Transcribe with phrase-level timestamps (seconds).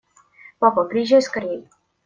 [0.59, 1.67] Папа, приезжай скорей!